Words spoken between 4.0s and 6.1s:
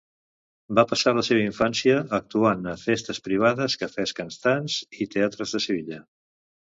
cantants i teatres de Sevilla.